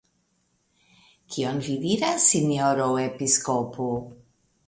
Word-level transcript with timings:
Kion 1.35 1.59
vi 1.67 1.75
diras, 1.83 2.25
sinjoro 2.31 2.89
episkopo? 3.05 3.91